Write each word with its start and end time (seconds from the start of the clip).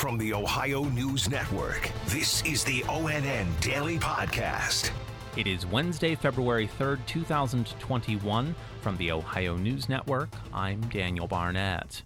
From 0.00 0.16
the 0.16 0.32
Ohio 0.32 0.84
News 0.84 1.28
Network, 1.28 1.90
this 2.06 2.42
is 2.46 2.64
the 2.64 2.80
ONN 2.84 3.60
Daily 3.60 3.98
Podcast. 3.98 4.92
It 5.36 5.46
is 5.46 5.66
Wednesday, 5.66 6.14
February 6.14 6.70
3rd, 6.78 7.04
2021. 7.04 8.54
From 8.80 8.96
the 8.96 9.12
Ohio 9.12 9.58
News 9.58 9.90
Network, 9.90 10.30
I'm 10.54 10.80
Daniel 10.88 11.26
Barnett. 11.26 12.00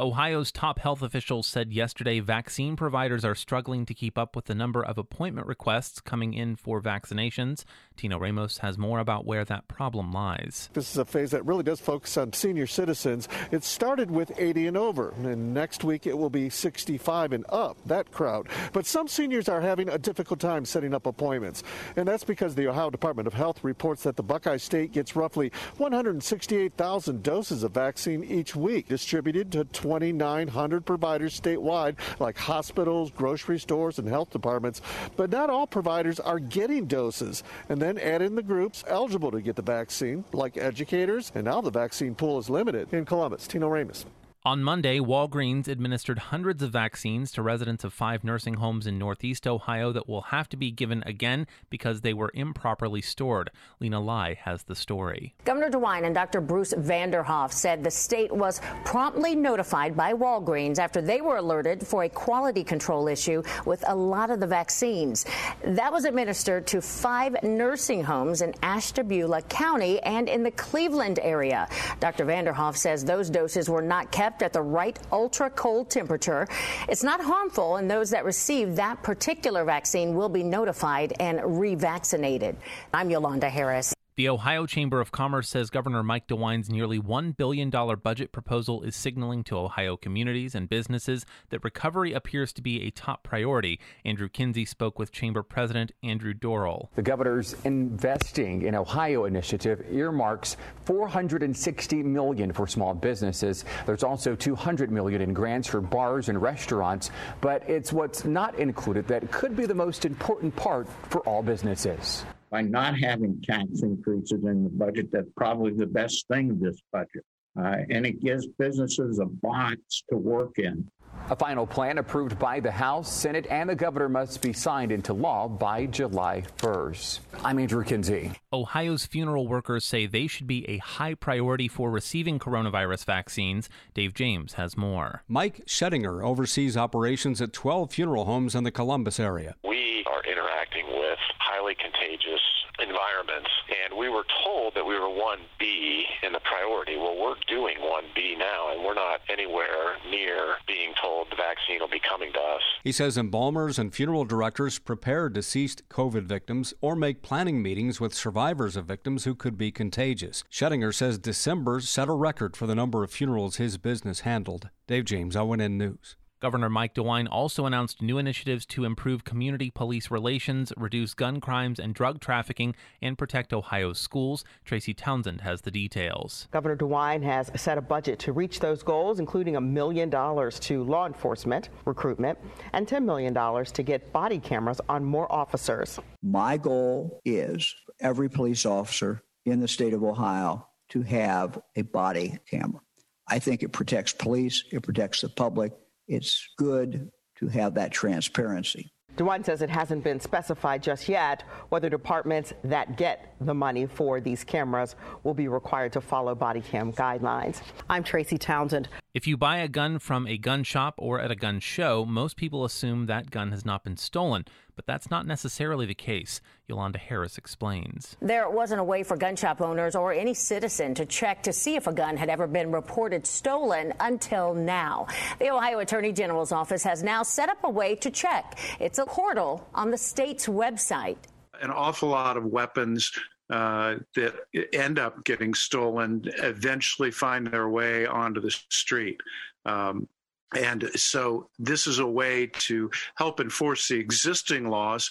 Ohio's 0.00 0.50
top 0.50 0.78
health 0.78 1.02
officials 1.02 1.46
said 1.46 1.74
yesterday 1.74 2.20
vaccine 2.20 2.74
providers 2.74 3.22
are 3.22 3.34
struggling 3.34 3.84
to 3.84 3.92
keep 3.92 4.16
up 4.16 4.34
with 4.34 4.46
the 4.46 4.54
number 4.54 4.82
of 4.82 4.96
appointment 4.96 5.46
requests 5.46 6.00
coming 6.00 6.32
in 6.32 6.56
for 6.56 6.80
vaccinations. 6.80 7.64
Tino 7.98 8.18
Ramos 8.18 8.58
has 8.58 8.78
more 8.78 8.98
about 8.98 9.26
where 9.26 9.44
that 9.44 9.68
problem 9.68 10.10
lies. 10.10 10.70
This 10.72 10.90
is 10.90 10.96
a 10.96 11.04
phase 11.04 11.32
that 11.32 11.44
really 11.44 11.64
does 11.64 11.80
focus 11.80 12.16
on 12.16 12.32
senior 12.32 12.66
citizens. 12.66 13.28
It 13.50 13.62
started 13.62 14.10
with 14.10 14.32
80 14.38 14.68
and 14.68 14.76
over, 14.78 15.10
and 15.10 15.52
next 15.52 15.84
week 15.84 16.06
it 16.06 16.16
will 16.16 16.30
be 16.30 16.48
65 16.48 17.34
and 17.34 17.44
up, 17.50 17.76
that 17.84 18.10
crowd. 18.10 18.48
But 18.72 18.86
some 18.86 19.06
seniors 19.06 19.50
are 19.50 19.60
having 19.60 19.90
a 19.90 19.98
difficult 19.98 20.40
time 20.40 20.64
setting 20.64 20.94
up 20.94 21.04
appointments, 21.04 21.62
and 21.96 22.08
that's 22.08 22.24
because 22.24 22.54
the 22.54 22.68
Ohio 22.68 22.88
Department 22.88 23.26
of 23.26 23.34
Health 23.34 23.62
reports 23.62 24.04
that 24.04 24.16
the 24.16 24.22
Buckeye 24.22 24.56
State 24.56 24.92
gets 24.92 25.14
roughly 25.14 25.52
168,000 25.76 27.22
doses 27.22 27.62
of 27.62 27.72
vaccine 27.72 28.24
each 28.24 28.56
week, 28.56 28.88
distributed 28.88 29.52
to 29.52 29.66
2,900 29.90 30.86
providers 30.86 31.38
statewide, 31.38 31.96
like 32.20 32.38
hospitals, 32.38 33.10
grocery 33.10 33.58
stores, 33.58 33.98
and 33.98 34.08
health 34.08 34.30
departments. 34.30 34.80
But 35.16 35.30
not 35.30 35.50
all 35.50 35.66
providers 35.66 36.20
are 36.20 36.38
getting 36.38 36.86
doses. 36.86 37.42
And 37.68 37.82
then 37.82 37.98
add 37.98 38.22
in 38.22 38.36
the 38.36 38.42
groups 38.42 38.84
eligible 38.86 39.32
to 39.32 39.40
get 39.40 39.56
the 39.56 39.62
vaccine, 39.62 40.24
like 40.32 40.56
educators, 40.56 41.32
and 41.34 41.44
now 41.44 41.60
the 41.60 41.70
vaccine 41.70 42.14
pool 42.14 42.38
is 42.38 42.48
limited. 42.48 42.92
In 42.94 43.04
Columbus, 43.04 43.48
Tino 43.48 43.68
Ramos. 43.68 44.06
On 44.42 44.62
Monday, 44.62 44.98
Walgreens 45.00 45.68
administered 45.68 46.18
hundreds 46.18 46.62
of 46.62 46.70
vaccines 46.70 47.30
to 47.32 47.42
residents 47.42 47.84
of 47.84 47.92
five 47.92 48.24
nursing 48.24 48.54
homes 48.54 48.86
in 48.86 48.96
Northeast 48.96 49.46
Ohio 49.46 49.92
that 49.92 50.08
will 50.08 50.22
have 50.22 50.48
to 50.48 50.56
be 50.56 50.70
given 50.70 51.02
again 51.04 51.46
because 51.68 52.00
they 52.00 52.14
were 52.14 52.30
improperly 52.32 53.02
stored. 53.02 53.50
Lena 53.80 54.00
Lai 54.00 54.38
has 54.44 54.62
the 54.62 54.74
story. 54.74 55.34
Governor 55.44 55.68
DeWine 55.68 56.06
and 56.06 56.14
Dr. 56.14 56.40
Bruce 56.40 56.72
Vanderhoff 56.72 57.52
said 57.52 57.84
the 57.84 57.90
state 57.90 58.32
was 58.32 58.62
promptly 58.86 59.34
notified 59.34 59.94
by 59.94 60.14
Walgreens 60.14 60.78
after 60.78 61.02
they 61.02 61.20
were 61.20 61.36
alerted 61.36 61.86
for 61.86 62.04
a 62.04 62.08
quality 62.08 62.64
control 62.64 63.08
issue 63.08 63.42
with 63.66 63.84
a 63.88 63.94
lot 63.94 64.30
of 64.30 64.40
the 64.40 64.46
vaccines. 64.46 65.26
That 65.64 65.92
was 65.92 66.06
administered 66.06 66.66
to 66.68 66.80
five 66.80 67.36
nursing 67.42 68.02
homes 68.02 68.40
in 68.40 68.54
Ashtabula 68.62 69.42
County 69.42 70.00
and 70.00 70.30
in 70.30 70.42
the 70.42 70.50
Cleveland 70.52 71.18
area. 71.20 71.68
Dr. 72.00 72.24
Vanderhoff 72.24 72.78
says 72.78 73.04
those 73.04 73.28
doses 73.28 73.68
were 73.68 73.82
not 73.82 74.10
kept 74.10 74.29
kept 74.30 74.42
at 74.42 74.52
the 74.52 74.62
right 74.62 74.96
ultra 75.10 75.50
cold 75.50 75.90
temperature. 75.90 76.46
It's 76.88 77.02
not 77.02 77.20
harmful, 77.20 77.76
and 77.76 77.90
those 77.90 78.10
that 78.10 78.24
receive 78.24 78.76
that 78.76 79.02
particular 79.02 79.64
vaccine 79.64 80.14
will 80.14 80.28
be 80.28 80.44
notified 80.44 81.14
and 81.18 81.40
revaccinated. 81.40 82.54
I'm 82.94 83.10
Yolanda 83.10 83.48
Harris. 83.48 83.92
The 84.16 84.28
Ohio 84.28 84.66
Chamber 84.66 85.00
of 85.00 85.12
Commerce 85.12 85.48
says 85.48 85.70
Governor 85.70 86.02
Mike 86.02 86.26
DeWine's 86.26 86.68
nearly 86.68 87.00
$1 87.00 87.36
billion 87.36 87.70
budget 87.70 88.32
proposal 88.32 88.82
is 88.82 88.96
signaling 88.96 89.44
to 89.44 89.56
Ohio 89.56 89.96
communities 89.96 90.54
and 90.54 90.68
businesses 90.68 91.24
that 91.48 91.64
recovery 91.64 92.12
appears 92.12 92.52
to 92.54 92.60
be 92.60 92.82
a 92.82 92.90
top 92.90 93.22
priority. 93.22 93.80
Andrew 94.04 94.28
Kinsey 94.28 94.64
spoke 94.64 94.98
with 94.98 95.12
Chamber 95.12 95.42
President 95.42 95.92
Andrew 96.02 96.34
Doehrel. 96.34 96.88
The 96.96 97.02
governor's 97.02 97.54
Investing 97.64 98.62
in 98.62 98.74
Ohio 98.74 99.26
initiative 99.26 99.86
earmarks 99.90 100.56
460 100.84 102.02
million 102.02 102.52
for 102.52 102.66
small 102.66 102.94
businesses. 102.94 103.64
There's 103.86 104.02
also 104.02 104.34
200 104.34 104.90
million 104.90 105.22
in 105.22 105.32
grants 105.32 105.68
for 105.68 105.80
bars 105.80 106.28
and 106.28 106.42
restaurants, 106.42 107.10
but 107.40 107.62
it's 107.70 107.92
what's 107.92 108.24
not 108.24 108.58
included 108.58 109.06
that 109.08 109.30
could 109.30 109.56
be 109.56 109.66
the 109.66 109.74
most 109.74 110.04
important 110.04 110.54
part 110.56 110.88
for 111.08 111.20
all 111.20 111.42
businesses 111.42 112.24
by 112.50 112.62
not 112.62 112.98
having 112.98 113.40
tax 113.42 113.82
increases 113.82 114.44
in 114.44 114.64
the 114.64 114.70
budget. 114.70 115.10
That's 115.12 115.30
probably 115.36 115.72
the 115.72 115.86
best 115.86 116.26
thing 116.28 116.50
of 116.50 116.60
this 116.60 116.80
budget. 116.92 117.24
Uh, 117.58 117.76
and 117.90 118.06
it 118.06 118.20
gives 118.20 118.46
businesses 118.58 119.18
a 119.18 119.26
box 119.26 120.04
to 120.10 120.16
work 120.16 120.58
in. 120.58 120.88
A 121.28 121.36
final 121.36 121.66
plan 121.66 121.98
approved 121.98 122.38
by 122.38 122.60
the 122.60 122.70
House, 122.70 123.12
Senate, 123.12 123.46
and 123.50 123.68
the 123.68 123.74
governor 123.74 124.08
must 124.08 124.40
be 124.40 124.52
signed 124.52 124.90
into 124.90 125.12
law 125.12 125.48
by 125.48 125.86
July 125.86 126.44
1st. 126.58 127.20
I'm 127.44 127.58
Andrew 127.58 127.84
Kinsey. 127.84 128.32
Ohio's 128.52 129.06
funeral 129.06 129.46
workers 129.46 129.84
say 129.84 130.06
they 130.06 130.26
should 130.26 130.46
be 130.46 130.68
a 130.68 130.78
high 130.78 131.14
priority 131.14 131.68
for 131.68 131.90
receiving 131.90 132.38
coronavirus 132.38 133.04
vaccines. 133.04 133.68
Dave 133.94 134.14
James 134.14 134.54
has 134.54 134.76
more. 134.76 135.22
Mike 135.28 135.64
Schoedinger 135.66 136.24
oversees 136.24 136.76
operations 136.76 137.40
at 137.40 137.52
12 137.52 137.92
funeral 137.92 138.24
homes 138.24 138.54
in 138.54 138.64
the 138.64 138.72
Columbus 138.72 139.20
area. 139.20 139.54
We 139.64 140.04
are 140.06 140.22
interacting 140.24 140.86
with 140.88 141.18
highly 141.60 141.74
contagious 141.74 142.40
environments. 142.78 143.50
And 143.84 143.98
we 143.98 144.08
were 144.08 144.24
told 144.44 144.74
that 144.74 144.84
we 144.84 144.94
were 144.94 145.08
1B 145.08 146.02
in 146.22 146.32
the 146.32 146.40
priority. 146.40 146.96
Well, 146.96 147.16
we're 147.20 147.34
doing 147.48 147.76
1B 147.78 148.38
now, 148.38 148.72
and 148.72 148.84
we're 148.84 148.94
not 148.94 149.20
anywhere 149.28 149.96
near 150.10 150.54
being 150.66 150.94
told 151.02 151.28
the 151.30 151.36
vaccine 151.36 151.80
will 151.80 151.88
be 151.88 152.00
coming 152.08 152.32
to 152.32 152.38
us. 152.38 152.62
He 152.82 152.92
says 152.92 153.18
embalmers 153.18 153.78
and 153.78 153.94
funeral 153.94 154.24
directors 154.24 154.78
prepare 154.78 155.28
deceased 155.28 155.88
COVID 155.88 156.22
victims 156.22 156.72
or 156.80 156.96
make 156.96 157.22
planning 157.22 157.62
meetings 157.62 158.00
with 158.00 158.14
survivors 158.14 158.76
of 158.76 158.86
victims 158.86 159.24
who 159.24 159.34
could 159.34 159.58
be 159.58 159.70
contagious. 159.70 160.44
Schoedinger 160.50 160.94
says 160.94 161.18
December 161.18 161.80
set 161.80 162.08
a 162.08 162.12
record 162.12 162.56
for 162.56 162.66
the 162.66 162.74
number 162.74 163.04
of 163.04 163.10
funerals 163.10 163.56
his 163.56 163.76
business 163.76 164.20
handled. 164.20 164.70
Dave 164.86 165.04
James, 165.04 165.36
ONN 165.36 165.72
News. 165.72 166.16
Governor 166.40 166.70
Mike 166.70 166.94
DeWine 166.94 167.28
also 167.30 167.66
announced 167.66 168.00
new 168.00 168.16
initiatives 168.16 168.64
to 168.64 168.86
improve 168.86 169.24
community 169.24 169.70
police 169.70 170.10
relations, 170.10 170.72
reduce 170.74 171.12
gun 171.12 171.38
crimes 171.38 171.78
and 171.78 171.94
drug 171.94 172.18
trafficking, 172.18 172.74
and 173.02 173.18
protect 173.18 173.52
Ohio's 173.52 173.98
schools. 173.98 174.42
Tracy 174.64 174.94
Townsend 174.94 175.42
has 175.42 175.60
the 175.60 175.70
details. 175.70 176.48
Governor 176.50 176.76
DeWine 176.76 177.22
has 177.22 177.50
set 177.56 177.76
a 177.76 177.82
budget 177.82 178.18
to 178.20 178.32
reach 178.32 178.58
those 178.58 178.82
goals, 178.82 179.20
including 179.20 179.56
a 179.56 179.60
million 179.60 180.08
dollars 180.08 180.58
to 180.60 180.82
law 180.82 181.06
enforcement 181.06 181.68
recruitment 181.84 182.38
and 182.72 182.88
$10 182.88 183.04
million 183.04 183.34
to 183.34 183.82
get 183.82 184.10
body 184.10 184.38
cameras 184.38 184.80
on 184.88 185.04
more 185.04 185.30
officers. 185.30 185.98
My 186.22 186.56
goal 186.56 187.20
is 187.26 187.74
every 188.00 188.30
police 188.30 188.64
officer 188.64 189.22
in 189.44 189.60
the 189.60 189.68
state 189.68 189.92
of 189.92 190.02
Ohio 190.02 190.66
to 190.88 191.02
have 191.02 191.60
a 191.76 191.82
body 191.82 192.38
camera. 192.50 192.80
I 193.28 193.40
think 193.40 193.62
it 193.62 193.72
protects 193.72 194.14
police, 194.14 194.64
it 194.72 194.82
protects 194.82 195.20
the 195.20 195.28
public 195.28 195.72
it's 196.10 196.46
good 196.58 197.10
to 197.38 197.46
have 197.48 197.74
that 197.74 197.92
transparency. 197.92 198.92
DeWine 199.16 199.44
says 199.44 199.62
it 199.62 199.70
hasn't 199.70 200.04
been 200.04 200.20
specified 200.20 200.82
just 200.82 201.08
yet 201.08 201.42
whether 201.68 201.88
departments 201.88 202.52
that 202.64 202.96
get 202.96 203.34
the 203.40 203.54
money 203.54 203.86
for 203.86 204.20
these 204.20 204.44
cameras 204.44 204.96
will 205.24 205.34
be 205.34 205.48
required 205.48 205.92
to 205.92 206.00
follow 206.00 206.34
body 206.34 206.60
cam 206.60 206.92
guidelines. 206.92 207.60
I'm 207.88 208.02
Tracy 208.02 208.38
Townsend. 208.38 208.88
If 209.12 209.26
you 209.26 209.36
buy 209.36 209.56
a 209.56 209.66
gun 209.66 209.98
from 209.98 210.28
a 210.28 210.38
gun 210.38 210.62
shop 210.62 210.94
or 210.96 211.18
at 211.18 211.32
a 211.32 211.34
gun 211.34 211.58
show, 211.58 212.04
most 212.04 212.36
people 212.36 212.64
assume 212.64 213.06
that 213.06 213.32
gun 213.32 213.50
has 213.50 213.64
not 213.64 213.82
been 213.82 213.96
stolen, 213.96 214.44
but 214.76 214.86
that's 214.86 215.10
not 215.10 215.26
necessarily 215.26 215.84
the 215.84 215.96
case. 215.96 216.40
Yolanda 216.68 217.00
Harris 217.00 217.36
explains. 217.36 218.16
There 218.22 218.48
wasn't 218.48 218.80
a 218.80 218.84
way 218.84 219.02
for 219.02 219.16
gun 219.16 219.34
shop 219.34 219.60
owners 219.60 219.96
or 219.96 220.12
any 220.12 220.32
citizen 220.32 220.94
to 220.94 221.04
check 221.04 221.42
to 221.42 221.52
see 221.52 221.74
if 221.74 221.88
a 221.88 221.92
gun 221.92 222.16
had 222.16 222.28
ever 222.28 222.46
been 222.46 222.70
reported 222.70 223.26
stolen 223.26 223.92
until 223.98 224.54
now. 224.54 225.08
The 225.40 225.50
Ohio 225.50 225.80
Attorney 225.80 226.12
General's 226.12 226.52
office 226.52 226.84
has 226.84 227.02
now 227.02 227.24
set 227.24 227.48
up 227.48 227.58
a 227.64 227.70
way 227.70 227.96
to 227.96 228.12
check. 228.12 228.60
It's 228.78 229.00
a 229.00 229.06
portal 229.06 229.68
on 229.74 229.90
the 229.90 229.98
state's 229.98 230.46
website. 230.46 231.18
An 231.60 231.72
awful 231.72 232.10
lot 232.10 232.36
of 232.36 232.44
weapons 232.44 233.10
uh, 233.50 233.96
that 234.14 234.34
end 234.72 234.98
up 234.98 235.24
getting 235.24 235.54
stolen 235.54 236.24
eventually 236.38 237.10
find 237.10 237.46
their 237.46 237.68
way 237.68 238.06
onto 238.06 238.40
the 238.40 238.50
street. 238.50 239.20
Um, 239.64 240.08
and 240.56 240.90
so 240.96 241.48
this 241.58 241.86
is 241.86 241.98
a 241.98 242.06
way 242.06 242.46
to 242.46 242.90
help 243.16 243.40
enforce 243.40 243.88
the 243.88 243.96
existing 243.96 244.68
laws. 244.68 245.10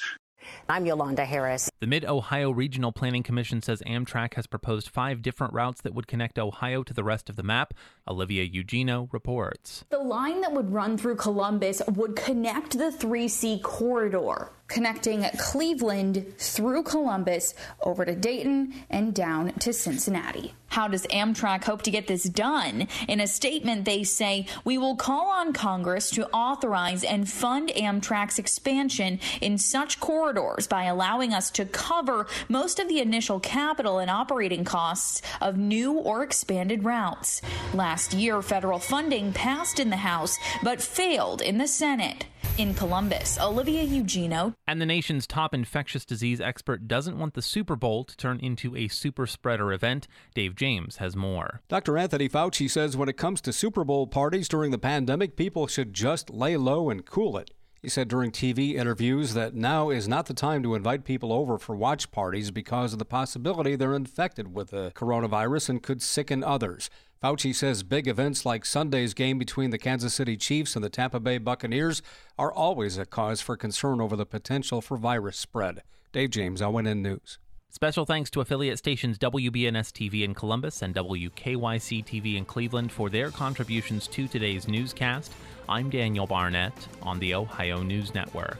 I'm 0.67 0.85
Yolanda 0.85 1.25
Harris. 1.25 1.69
The 1.79 1.87
Mid 1.87 2.05
Ohio 2.05 2.51
Regional 2.51 2.91
Planning 2.91 3.23
Commission 3.23 3.61
says 3.61 3.81
Amtrak 3.85 4.35
has 4.35 4.47
proposed 4.47 4.89
five 4.89 5.21
different 5.21 5.53
routes 5.53 5.81
that 5.81 5.93
would 5.93 6.07
connect 6.07 6.39
Ohio 6.39 6.83
to 6.83 6.93
the 6.93 7.03
rest 7.03 7.29
of 7.29 7.35
the 7.35 7.43
map. 7.43 7.73
Olivia 8.07 8.43
Eugenio 8.43 9.09
reports. 9.11 9.85
The 9.89 9.99
line 9.99 10.41
that 10.41 10.51
would 10.51 10.71
run 10.71 10.97
through 10.97 11.17
Columbus 11.17 11.81
would 11.87 12.15
connect 12.15 12.77
the 12.77 12.91
3C 12.91 13.61
corridor. 13.61 14.51
Connecting 14.69 15.25
Cleveland 15.37 16.25
through 16.37 16.83
Columbus 16.83 17.53
over 17.83 18.05
to 18.05 18.15
Dayton 18.15 18.73
and 18.89 19.13
down 19.13 19.51
to 19.59 19.73
Cincinnati. 19.73 20.53
How 20.69 20.87
does 20.87 21.07
Amtrak 21.07 21.63
hope 21.63 21.81
to 21.81 21.91
get 21.91 22.05
this 22.05 22.23
done? 22.23 22.87
In 23.07 23.19
a 23.19 23.27
statement, 23.27 23.85
they 23.85 24.03
say, 24.03 24.45
We 24.63 24.77
will 24.77 24.95
call 24.95 25.27
on 25.29 25.51
Congress 25.51 26.11
to 26.11 26.29
authorize 26.29 27.03
and 27.03 27.27
fund 27.27 27.69
Amtrak's 27.69 28.37
expansion 28.37 29.19
in 29.41 29.57
such 29.57 29.99
corridors 29.99 30.67
by 30.67 30.83
allowing 30.83 31.33
us 31.33 31.49
to 31.51 31.65
cover 31.65 32.27
most 32.47 32.79
of 32.79 32.87
the 32.87 32.99
initial 32.99 33.39
capital 33.39 33.97
and 33.97 34.11
operating 34.11 34.63
costs 34.63 35.23
of 35.41 35.57
new 35.57 35.93
or 35.93 36.21
expanded 36.21 36.83
routes. 36.83 37.41
Last 37.73 38.13
year, 38.13 38.41
federal 38.43 38.79
funding 38.79 39.33
passed 39.33 39.79
in 39.79 39.89
the 39.89 39.97
House 39.97 40.37
but 40.63 40.81
failed 40.81 41.41
in 41.41 41.57
the 41.57 41.67
Senate. 41.67 42.25
In 42.59 42.73
Columbus, 42.73 43.39
Olivia 43.39 43.83
Eugenio. 43.83 44.53
And 44.67 44.81
the 44.81 44.85
nation's 44.85 45.25
top 45.25 45.53
infectious 45.53 46.03
disease 46.03 46.41
expert 46.41 46.89
doesn't 46.89 47.17
want 47.17 47.33
the 47.33 47.41
Super 47.41 47.77
Bowl 47.77 48.03
to 48.03 48.17
turn 48.17 48.37
into 48.41 48.75
a 48.75 48.89
super 48.89 49.25
spreader 49.27 49.71
event. 49.71 50.09
Dave 50.35 50.57
James 50.57 50.97
has 50.97 51.15
more. 51.15 51.61
Dr. 51.69 51.97
Anthony 51.97 52.27
Fauci 52.27 52.69
says 52.69 52.97
when 52.97 53.07
it 53.07 53.15
comes 53.15 53.39
to 53.39 53.53
Super 53.53 53.85
Bowl 53.85 54.07
parties 54.07 54.49
during 54.49 54.71
the 54.71 54.77
pandemic, 54.77 55.37
people 55.37 55.67
should 55.67 55.93
just 55.93 56.29
lay 56.29 56.57
low 56.57 56.89
and 56.89 57.05
cool 57.05 57.37
it. 57.37 57.51
He 57.81 57.87
said 57.87 58.09
during 58.09 58.31
TV 58.31 58.73
interviews 58.73 59.35
that 59.35 59.55
now 59.55 59.89
is 59.89 60.09
not 60.09 60.25
the 60.25 60.33
time 60.33 60.61
to 60.63 60.75
invite 60.75 61.05
people 61.05 61.31
over 61.31 61.57
for 61.57 61.77
watch 61.77 62.11
parties 62.11 62.51
because 62.51 62.91
of 62.91 62.99
the 62.99 63.05
possibility 63.05 63.77
they're 63.77 63.95
infected 63.95 64.53
with 64.53 64.71
the 64.71 64.91
coronavirus 64.95 65.69
and 65.69 65.81
could 65.81 66.01
sicken 66.01 66.43
others. 66.43 66.89
Fauci 67.21 67.53
says 67.53 67.83
big 67.83 68.07
events 68.07 68.45
like 68.45 68.63
Sunday's 68.63 69.13
game 69.13 69.37
between 69.37 69.71
the 69.71 69.77
Kansas 69.77 70.13
City 70.13 70.37
Chiefs 70.37 70.75
and 70.75 70.85
the 70.85 70.89
Tampa 70.89 71.19
Bay 71.19 71.37
Buccaneers 71.37 72.01
are 72.37 72.53
always 72.53 72.97
a 72.97 73.05
cause 73.05 73.41
for 73.41 73.57
concern 73.57 73.99
over 73.99 74.15
the 74.15 74.25
potential 74.25 74.81
for 74.81 74.95
virus 74.95 75.35
spread. 75.35 75.81
Dave 76.13 76.29
James, 76.29 76.61
ONN 76.61 77.01
News. 77.01 77.37
Special 77.71 78.05
thanks 78.05 78.29
to 78.29 78.39
affiliate 78.39 78.77
stations 78.77 79.17
WBNS 79.17 79.91
TV 79.91 80.23
in 80.23 80.33
Columbus 80.33 80.81
and 80.81 80.95
WKYC 80.95 82.05
TV 82.05 82.37
in 82.37 82.45
Cleveland 82.45 82.89
for 82.89 83.09
their 83.09 83.31
contributions 83.31 84.07
to 84.07 84.29
today's 84.29 84.69
newscast. 84.69 85.33
I'm 85.67 85.89
Daniel 85.89 86.25
Barnett 86.25 86.73
on 87.01 87.19
the 87.19 87.35
Ohio 87.35 87.83
News 87.83 88.13
Network. 88.13 88.59